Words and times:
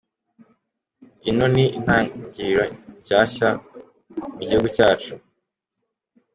"Ino 1.29 1.45
ni 1.55 1.65
intangiriro 1.77 2.63
nshasha 2.99 3.47
ku 4.33 4.41
gihugu 4.47 4.67
cyacu. 4.75 5.13